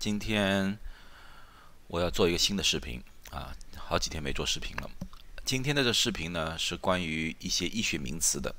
[0.00, 0.78] 今天
[1.86, 4.88] 我要做一个新的视频啊，好几天没做视频了。
[5.44, 8.54] 今天的这视频呢，是关于一些医学名词的。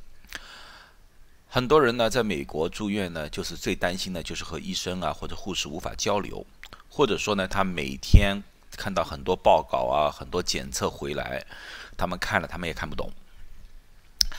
[1.48, 6.46] 很多人呢，在美国住院呢，就是最担心的，就是和医生啊或者护士无法交流，
[6.88, 8.44] 或者说呢，他每天
[8.78, 11.44] 看到很多报告啊、很多检测回来，
[11.98, 13.12] 他们看了，他们也看不懂。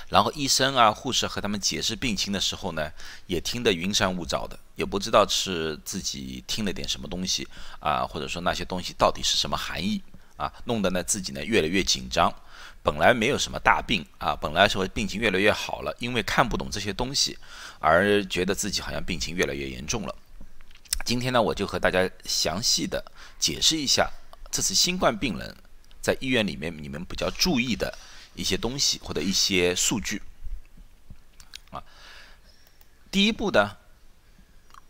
[0.09, 2.91] 然后医生啊、护士和他们解释病情的时候呢，
[3.27, 7.47] 也听得云山雾罩的，也不知道是自己听了点什么东西
[7.81, 10.03] 啊，或者说那些东西到底是什么含义
[10.37, 12.33] 啊，弄得呢自己呢越来越紧张。
[12.85, 17.39] 本来没有什么大病啊，本来说病情越来越好了，因为看不懂这些东西，
[17.79, 20.15] 而觉得自己好像病情越来越严重了。
[21.05, 23.05] 今天呢，我就和大家详细的
[23.39, 24.11] 解释一下
[24.51, 25.57] 这次新冠病人
[26.01, 27.97] 在医院里面你们比较注意的。
[28.35, 30.23] 一些东西或者一些数据
[31.71, 31.83] 啊，
[33.11, 33.77] 第一步呢，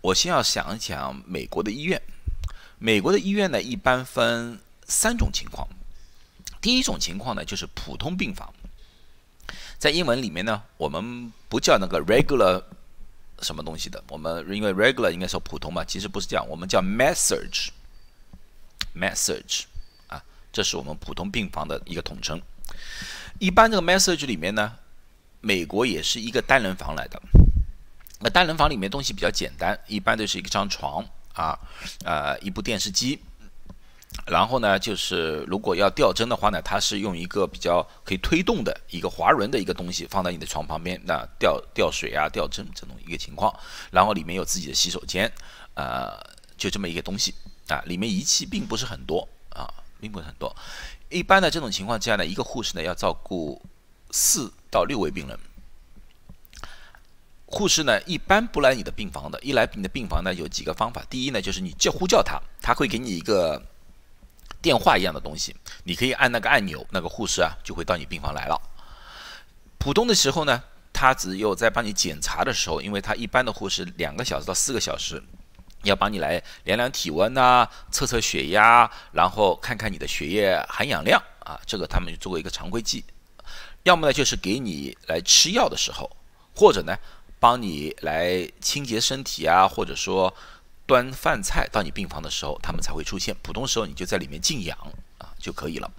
[0.01, 2.03] 我先要想一想美国的医院。
[2.79, 5.67] 美国的医院呢，一般分三种情况。
[6.61, 8.53] 第一种情况呢，就是普通病房。
[9.79, 12.63] 在英文里面呢，我们不叫那个 regular
[13.41, 19.65] 什么东西的，我们因为 regular 应该说普通嘛，其实不是这样，我们叫 message，message
[20.07, 22.41] 啊，这是我们普通病房的一个统称。
[23.39, 24.73] 一般这个 message 里面呢，
[25.41, 27.21] 美国也是一个单人房来的。
[28.21, 31.59] 那单人房里面东西比较简单，一般都是一张床啊，
[32.05, 33.19] 呃，一部电视机。
[34.27, 43.53] 然后呢，就是如果要吊针的话呢，它是用一个比较可以推动的一个滑轮的一个东西放在你的床旁边，那吊吊水啊、吊针这种一个情况。
[43.91, 45.33] 然后里面有自己的洗手间，
[45.75, 46.13] 呃，
[46.57, 47.35] 就这么一个东西
[47.69, 49.67] 啊，里面仪器并不是很多啊，
[49.99, 50.55] 并不是很多。
[51.13, 53.61] 一般的这种情况之下呢，一个护士呢要照顾
[54.11, 55.39] 四到六位病人。
[57.47, 61.05] 护士呢一般不来你的病房的，一来你的病房呢有几个方法。
[61.11, 63.63] 第一呢就是你叫呼叫他，他会给你一个
[64.63, 68.59] 电话一样的东西，你可以按那个按钮，那个护士啊就会到你病房来了。
[69.79, 70.63] 普通的时候呢，
[70.93, 75.23] 他只有在帮你检查的时候，因为他一般的护士两个小时到四个小时。
[75.85, 83.05] 要帮你来量量体温呐，测测血压，然后看看你的血液含氧量啊，这个他们做过一个常规剂。
[83.83, 86.09] 要么呢就是给你来吃药的时候，
[86.55, 86.97] 或者呢
[87.41, 90.33] 帮你来清洁身体啊，或者说
[90.87, 93.35] 端饭菜到你病房的时候，他们才会出现。
[93.43, 94.79] 普通时候你就在里面静养
[95.19, 95.91] 啊就可以了。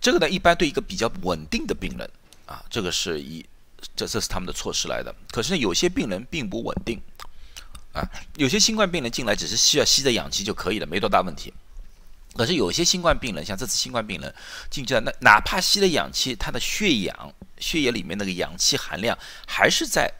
[0.00, 2.10] 这个呢一般对一个比较稳定的病人
[2.44, 3.42] 啊，这个是一
[3.96, 5.14] 这这是他们的措施来的。
[5.30, 7.00] 可是呢有些病人并不稳定。
[7.96, 11.54] 啊，有些新冠病人进来只是需要吸着氧气就可以了，没多大问题。
[12.34, 14.34] 可是有些新冠病人，像这次新冠病人
[14.70, 20.12] 进去了，那哪怕吸了氧气，他的血氧、血液里面那个氧气含量还是在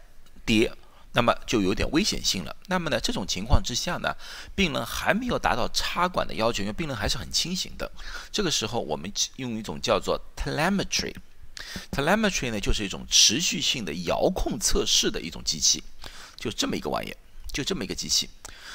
[0.47, 0.73] 跌，
[1.13, 2.57] 那么就有点危险性了。
[2.69, 4.17] 那么呢，这种情况之下呢，
[4.55, 7.93] 病人还没有达到插管的要求，因为病人还是很清醒的。
[8.33, 15.85] 这个时候，我们用一种叫做 telemetry，telemetry 呢就是一种持续性的遥控测试的一种机器，
[16.37, 17.15] 就这么一个玩意。
[17.53, 18.29] 就这么一个机器，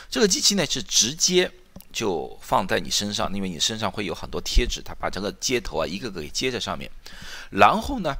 [0.09, 1.51] 这个机器呢是直接
[1.93, 6.89] 就放在你身上，因为你身上会有很多贴纸，它把这个接头啊一个个给接在上面。
[7.51, 8.15] 然后呢，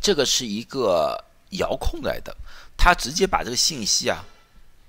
[0.00, 2.36] 这个是一个遥控来的，
[2.76, 4.24] 它直接把这个信息啊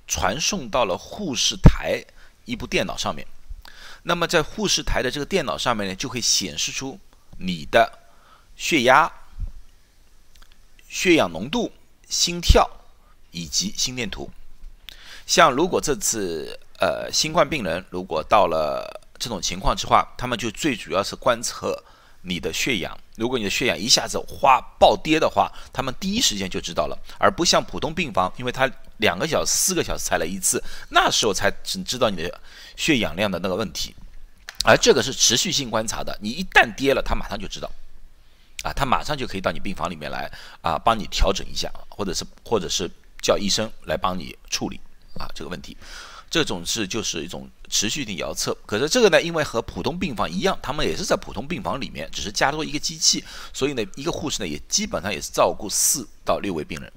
[0.07, 2.01] 传送到了护士台
[2.45, 3.27] 一部电脑上面。
[4.03, 6.97] 那么在护士台的这个电脑上面呢，就会显示出
[7.39, 7.99] 你的
[8.55, 9.11] 血压、
[10.88, 11.73] 血氧浓度、
[12.07, 12.69] 心跳
[13.31, 14.31] 以及心电图。
[15.27, 21.83] 像如果这次呃新冠病人如果到了这种情况之话，他们就最主要是观测
[22.21, 22.97] 你的血氧。
[23.17, 32.39] 如果你的血氧一下子哗暴跌的话，他们第一时间就知道了，而不像普通病房，因为他两个小时、四个小时才来一次，那时候才只知道你的
[32.77, 33.94] 血氧量的那个问题。
[34.63, 37.69] 而这个是持续性观察的，你一旦跌了，他马上就知道，
[38.63, 42.89] 啊，他马上就可以到你病房里面来啊，帮你调整一下，或者是或者是
[43.21, 44.79] 叫医生来帮你处理。
[45.19, 45.75] 啊，这个问题，
[46.29, 48.56] 这种是就是一种持续性遥测。
[48.65, 56.92] 可是这个呢，因为和普通病房一样，他们也是在普通病房里面，只是加多一个机器，所以呢，一个护士呢也基本上也是照顾四到六位病人。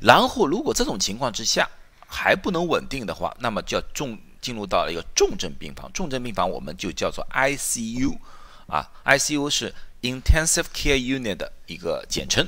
[0.00, 1.68] 然后，如果这种情况之下
[2.08, 5.90] 还不能稳定的话，那么就要重进入到了一个重症病房。
[5.92, 8.18] 重症病房我们就叫做 ICU，
[8.66, 9.72] 啊，ICU 是
[10.02, 12.44] Intensive Care Unit 的一个简称。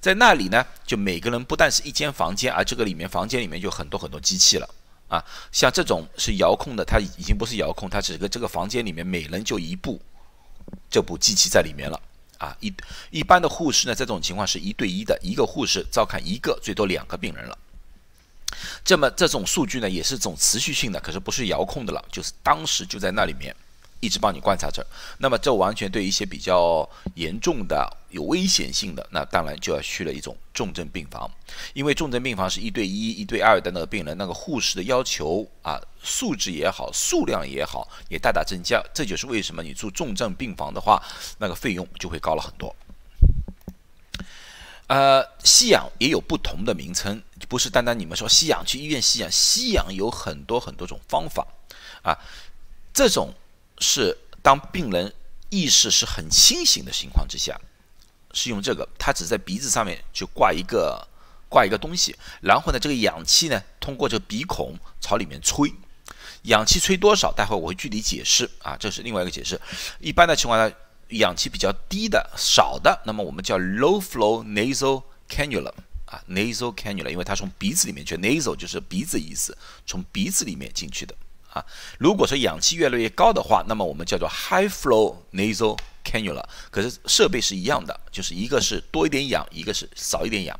[0.00, 4.68] 在那里呢，就每个人不但是一间房间，而这个里面房间里面就很多很多机器了
[5.08, 5.24] 啊。
[5.52, 10.00] 像这种是遥控的，它已经不是遥控，它整个这个房间里面每人就一部
[10.90, 12.00] 这部机器在里面了
[12.38, 12.56] 啊。
[12.60, 12.72] 一
[13.10, 17.58] 一般的护士呢，这种情况是一对一的，一个护士照看一个最多两个病人了
[18.84, 23.54] 这么这种数据呢，也是这种持续性的，可是不是遥控的了，就是当时就在那里面。
[24.00, 24.86] 一直帮你观察着，
[25.18, 31.28] 那么这完全对一些比较严重的、有危险性的，那当然就要去了一种重症病房，
[31.74, 38.80] 因为重症病房是一对一、一对二的那个病人，那个护士的要求啊，素质也好，数量也好，也大大增加。
[38.94, 41.02] 这就是为什么你住重症病房的话，
[41.38, 42.74] 那个费用就会高了很多。
[44.86, 51.44] 呃，吸氧也有不同的名称，不是单单你们说吸氧去医院吸氧，吸氧有很多很多种方法
[52.02, 52.16] 啊，
[52.94, 53.34] 这种。
[53.80, 55.12] 是当病人
[55.50, 57.58] 意识是很清醒的情况之下，
[58.32, 61.06] 是用这个，他只在鼻子上面就挂一个
[61.48, 65.72] 挂一个东西，然后呢，这个氧气呢通过这个鼻孔朝里面吹，
[66.42, 69.60] 氧气吹多少，待会我会具体解释啊，这是另外一个解释。
[69.98, 70.74] 一般的情况下，
[71.10, 75.72] 氧气比较低的少的，那么我们叫 low flow nasal cannula
[76.04, 81.14] 啊，nasal cannula，因为它从鼻子里面去，nasal 就是鼻子意思，从鼻子里面进去的。
[81.52, 81.64] 啊，
[81.98, 86.44] 如果说氧气越来越高的话，那么我们叫做 high flow nasal cannula。
[86.70, 90.58] 可是设备是一样的，就是一个是多一点氧，一个是少一点氧。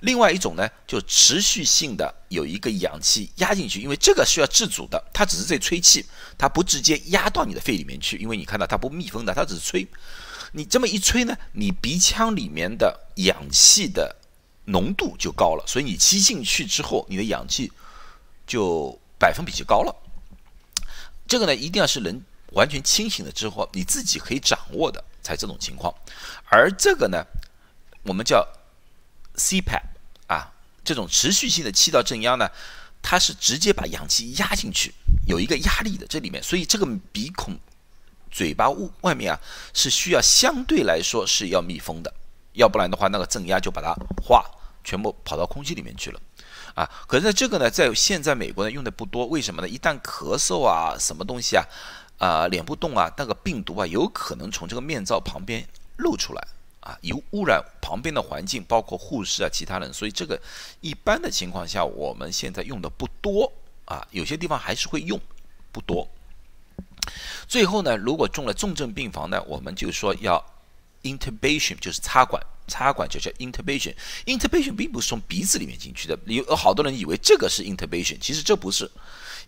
[0.00, 6.04] 另外一种呢，就持续性的有一个氧气压进去，因为这个需要自主的，它只是在吹气，
[6.36, 9.86] 它不直接压到你的肺里面去，因为你看到它不密封的，它只是吹。
[10.50, 14.16] 你这么一吹呢，你鼻腔里面的氧气的
[14.64, 17.70] 浓度就高了，所以你吸进去之后，你的氧气
[18.44, 19.94] 就百分比就高了。
[21.26, 22.22] 这个呢，一定要是人
[22.52, 25.92] 完全清醒了之后，你自己可以掌握的才这种情况。
[26.50, 27.24] 而这个呢，
[28.02, 28.46] 我们叫
[29.36, 29.82] CPAP
[30.26, 30.52] 啊，
[30.84, 32.50] 这种持续性的气道正压呢，
[33.00, 34.92] 它是直接把氧气压进去，
[35.26, 37.58] 有一个压力的这里面，所以这个鼻孔、
[38.30, 38.68] 嘴巴
[39.00, 39.40] 外面啊，
[39.72, 42.12] 是需要相对来说是要密封的，
[42.52, 44.44] 要不然的话，那个正压就把它化
[44.84, 46.20] 全部跑到空气里面去了。
[46.74, 49.68] 啊，可是这个呢，在现在美国呢用的不多，为什么呢？
[49.68, 51.64] 一旦咳嗽啊，什么东西啊，
[52.18, 55.66] 啊，脸部动啊，那个病毒啊，有可能从这个面罩旁边
[55.98, 56.48] 露出来
[56.80, 60.40] 啊，有污染旁边的环境，包括护士啊，其他人，所以这个
[60.80, 63.52] 一般的情况下，我们现在用的不多
[63.84, 65.20] 啊，有些地方还是会用，
[65.70, 66.08] 不多。
[67.46, 70.42] 最后呢，如果中了重症病房呢，我们就说要
[71.02, 72.42] intubation，就是插管。
[72.66, 78.90] 插管就叫 intubation，intubation 并不是从鼻子里面进去的，有好多人以为这个是 intubation，其实这不是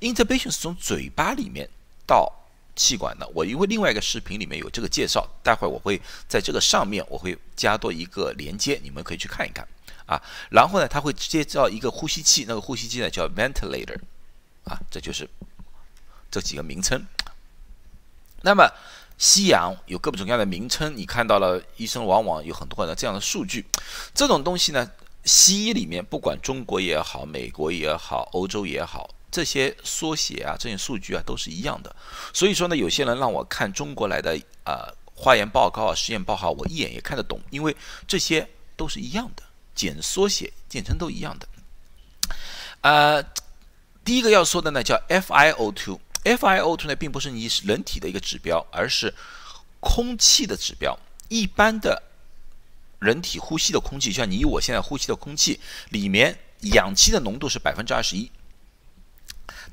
[0.01, 1.69] ，intubation 是从嘴巴里面
[2.07, 2.31] 到
[2.77, 3.27] 气管的。
[3.35, 9.67] 我因为另外一个视频里面有这个介绍，待会儿我会在这个上面我会加多一个连接，你们可以去看一看
[10.07, 10.21] 啊。
[10.51, 13.99] 然后呢，它会接到一个呼吸器，那个呼吸器呢叫 ventilator，
[14.65, 15.29] 啊，这就是
[16.31, 17.07] 这几个名称。
[18.43, 18.71] 那么。
[19.25, 23.65] 西洋有各种各样的名称，你看到了，医生往往有很多的这样的数据。
[24.13, 24.87] 这种东西呢，
[25.25, 31.97] 西医里面不管中国也好，美国也好，欧洲也好，这些缩写啊，这些数据啊，都是一样的。
[32.35, 37.75] 所以说呢，有些人让我看中国来的啊化验报告啊、实验报告，我一眼也看得懂，因为
[38.07, 39.43] 这些都是一样的，
[39.75, 41.49] 简缩写、简称都一样的。
[42.83, 43.23] 呃，
[44.05, 45.99] 第一个要说的呢，叫 FiO2。
[46.25, 49.15] FiO2 呢，并不是你人体的一个指标，而是
[49.79, 50.99] 空气的指标。
[51.29, 52.03] 一般的
[52.99, 55.61] 人体呼吸的空气，像你我现在呼吸的空气
[55.91, 56.39] 里面，
[56.73, 58.31] 氧气的浓度是百分之二十一，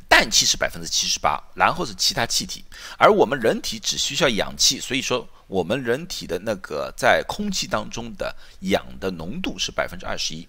[0.10, 2.66] 氮气是百分之七十八，然后是其他气体。
[2.98, 10.48] 而我们人体只需要氧气，所以说我们人体的那个在空气当中的氧的浓度是百分之二十一，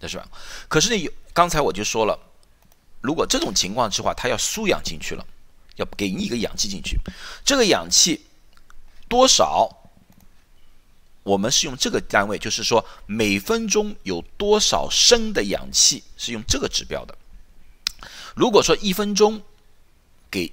[0.00, 0.26] 这是吧？
[0.68, 2.18] 可是呢，有刚才我就说了。
[3.02, 5.26] 如果这种情况之话，它要输氧进去了，
[5.76, 6.96] 要给你一个氧气进去，
[7.44, 8.24] 这个氧气
[9.08, 9.68] 多少？
[11.24, 17.16] 我们是用这个单位，就是说每分钟有多少升的氧气，是用这个指标的。
[18.34, 19.40] 如果说一分钟
[20.30, 20.52] 给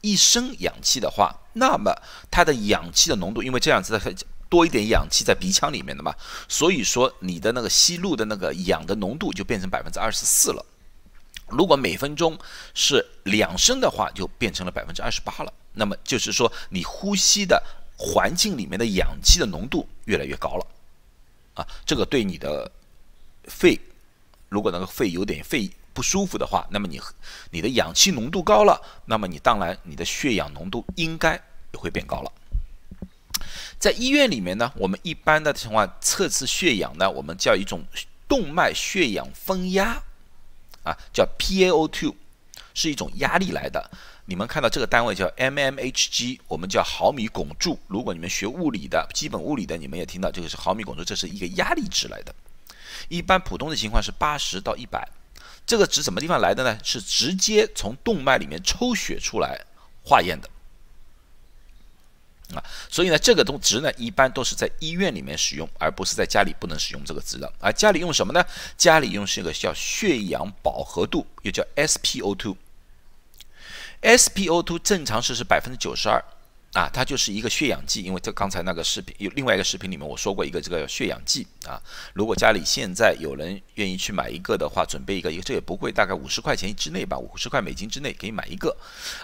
[0.00, 1.94] 一升氧气的话，那么
[2.30, 4.14] 它的氧气的浓度，因为这样子的
[4.48, 6.14] 多一点氧气在鼻腔里面的嘛，
[6.48, 10.64] 所以说你的那个吸入的那个氧的浓度就变成百分之二十四了。
[11.50, 12.38] 如果每分钟
[12.74, 15.52] 是两升的话，就变成了百分之二十八了。
[15.74, 17.62] 那么就是说，你呼吸的
[17.96, 20.66] 环境里面的氧气的浓度越来越高了，
[21.54, 22.70] 啊，这个对你的
[23.44, 23.78] 肺，
[24.48, 27.00] 如果那个肺有点肺不舒服的话，那么你
[27.50, 31.34] 你的氧气浓度高了，那么你当然你的血氧浓度应该
[31.72, 32.32] 也会变高了。
[33.78, 37.84] 在医院里面呢，我们一般的情况测试血氧呢，我们叫一种
[38.26, 40.02] 动脉血氧分压。
[40.88, 42.14] 啊，叫 P A O two，
[42.74, 43.90] 是一种压力来的。
[44.24, 47.78] 你们看到这个单位叫 mmHg，我们叫毫米汞柱。
[47.86, 52.34] 如果你们学物理的基本物理的，你们也听到这个是毫米汞柱，这是一个压力值来的。
[53.08, 55.08] 一般普通的情况是八十到一百。
[55.66, 56.78] 这个值什么地方来的呢？
[56.82, 59.64] 是直接从动脉里面抽血出来
[60.02, 60.48] 化验的。
[62.54, 67.52] 啊，所以呢，这个东值呢，一般都是在医院里面使用，而不是在家里不能使用这个值的。
[67.60, 68.44] 而家里用什么呢？
[68.76, 72.56] 家里用是一个叫血氧饱和度，又叫 SpO2。
[74.00, 76.24] SpO2 正常是是百分之九十二。
[76.74, 81.80] 啊，它就是一个血氧计，因为这刚才那个视频有另外一个视频里面我说过一个这个血氧计啊。
[82.12, 88.76] 如果家里现在有人愿意去买一个的话，准备一个，这也不贵，大概五十块钱之内吧，五十块美金之内可以买一个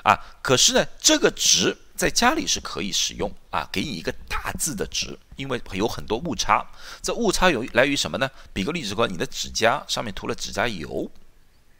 [0.02, 0.18] 啊。
[0.42, 6.66] 可是呢，这个值在家里是可以使用啊，给你一个大致的值，因为有很多误差。
[7.00, 8.28] 这误差有来于什么呢？
[8.52, 11.08] 比个例子说，你的指甲上面涂了指甲油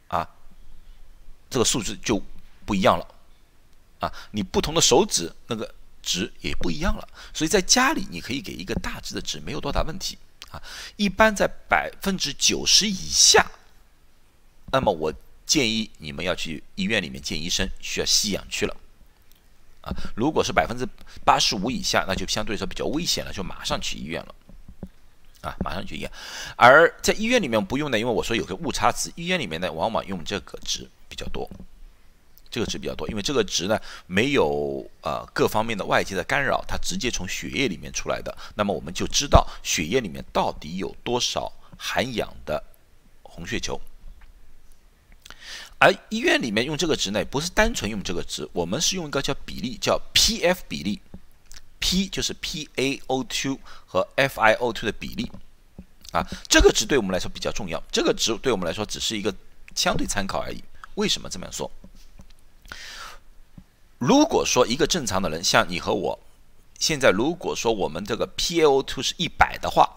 [0.07, 0.27] 啊，
[1.49, 2.21] 这个数字就
[2.65, 3.05] 不一样了。
[3.99, 10.17] 啊，你不同的手指那个值也不一样了，所以在家里你可以给一个大致的值，没有多大问题
[10.51, 10.61] 啊。
[10.95, 13.45] 一般在百分之九十以下，
[14.71, 15.13] 那么我
[15.45, 18.75] 建议你们要去医院里面见医生，需要吸氧去了
[19.85, 19.93] 啊。
[20.15, 20.85] 如果是百分之
[21.23, 24.35] 八十五以下，那就相对来说比较危险了，就马上去医院了
[25.41, 26.11] 啊，马上去医院。
[26.57, 31.49] 而在医院里面不用的，因为我说有个误差值，医院里面呢往往用这个值比较多。
[32.51, 33.77] 这个值比较多，因为这个值呢
[34.07, 38.33] 没有呃各方面的外界的干扰，它直接从血液里面出来的。
[38.55, 42.63] 那么我们就知道血液里面到底有多少含氧的
[43.23, 43.81] 红血球。
[45.77, 51.01] 而医院里面用这个值呢，不是单纯用这个值，我们是用一个叫比例，叫 P-F 比例
[51.79, 55.31] ，P 就是 PaO2 和 FiO2 的比例
[56.11, 56.25] 啊。
[56.47, 59.35] 这个值对我们来说比较重要，这个值对我们来说只是一个
[59.75, 60.63] 相对参考而已。
[60.95, 61.69] 为什么这么说？
[63.97, 66.19] 如果说一个正常的人，像你和我，
[66.79, 69.95] 现在如果说我们这个 PaO2 是一百的话，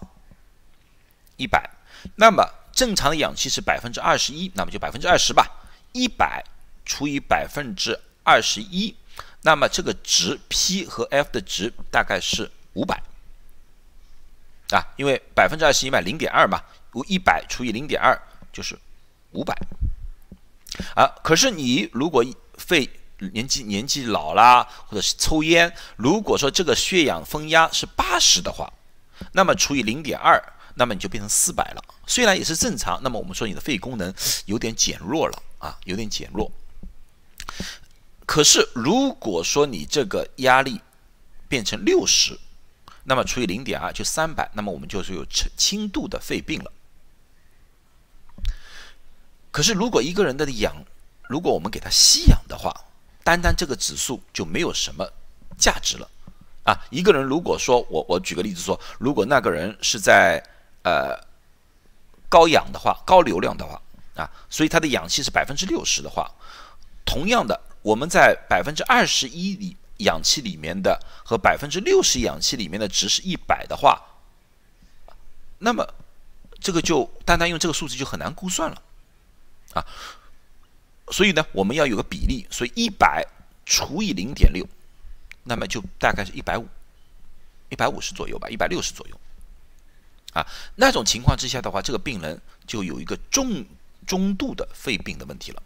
[1.37, 1.69] 一百，
[2.15, 5.58] 那么正常的氧气是百分之二十一，那么就百分之二十吧，
[5.91, 6.43] 一百
[6.85, 8.95] 除以百分之二十一，
[9.41, 13.01] 那么这个值 P 和 F 的值大概是五百，
[14.71, 18.19] 啊，因为百分之二十一嘛，零点二嘛，如一百除以零点二
[18.51, 18.77] 就是
[19.31, 19.55] 五百，
[20.95, 22.23] 啊，可是你如果
[22.57, 22.89] 肺
[23.33, 28.71] 年纪年纪老啦，或者是抽烟，如果说这个血氧分压是八十的话，
[29.33, 30.41] 那么除以零点二，
[30.75, 31.83] 那么你就变成四百了。
[32.07, 34.13] 虽然也是正常，那么我们说你的肺功能
[34.45, 35.43] 有点减弱了。
[35.59, 36.51] 啊，有点减弱。
[38.25, 40.81] 可是如果说你这个压力
[41.47, 42.37] 变成六十，
[43.03, 46.71] 那么除以零点二就三百，那么我们就是有轻轻度的肺病了。
[49.51, 50.75] 可是如果一个人的氧，
[51.27, 52.73] 如果我们给他吸氧的话，
[53.23, 55.11] 单单这个指数就没有什么
[55.57, 56.07] 价值了
[56.63, 56.77] 啊！
[56.91, 60.41] 一个人如果说我我举个例子说，如果那个人是在
[60.83, 61.19] 呃
[62.29, 63.81] 高氧的话，高流量的话
[64.19, 66.29] 啊，所以它的氧气是百分之六十的话，
[67.05, 74.01] 同样的，我们在百分之二十一里氧气里面的和百分之六十氧气里面的值是一百的话，
[75.59, 75.87] 那么
[76.59, 78.81] 这个就单单用这个数字就很难估算了
[79.73, 79.85] 啊。
[81.11, 83.25] 所以呢，我们要有个比例，所以一百
[83.65, 84.67] 除以零点六，
[85.43, 86.67] 那么就大概是一百五，
[87.69, 89.19] 一百五十左右吧，一百六十左右。
[90.33, 90.45] 啊，
[90.75, 93.65] 那种情况之下的话，这个病人就有一个重
[94.05, 95.63] 中度的肺病的问题了。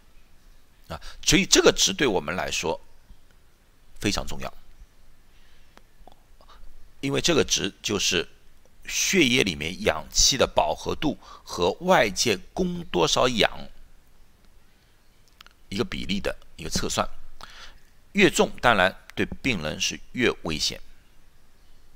[0.88, 2.80] 啊，所以这个值对我们来说
[3.98, 4.52] 非常重要，
[7.00, 8.28] 因为这个值就是
[8.86, 13.50] 血液里面氧气的饱和度和外界供多少氧。
[15.70, 17.08] 一个比例的一个测算，
[18.12, 20.80] 越重当然对病人是越危险，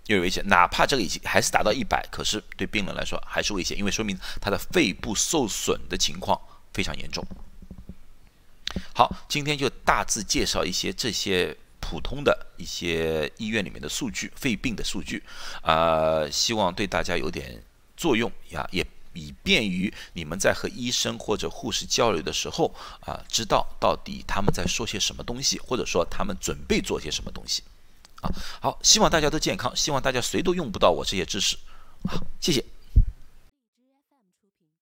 [0.09, 0.47] 越危险。
[0.49, 6.38] 哪怕这个已经还是达到一百，可是对病人来说还是危险，因为说明他的肺部受损的情况
[6.75, 7.25] 非常严重。
[8.95, 15.23] 好，今天就大致介绍一些这些普通的一些医院里面的数据，肺病的数据，
[15.62, 17.62] 啊，希望对大家有点
[17.97, 18.87] 作用呀，也。
[19.15, 27.65] 以便于你们在和医生或者护士交流的时候啊，知道到底他们在说些什么东西，或者说他们准备做些什么东西
[28.21, 28.31] 啊。
[28.61, 31.57] 好，希望大家都健康，希望大家谁都用不到我这些知识。
[32.09, 32.65] 好，谢谢。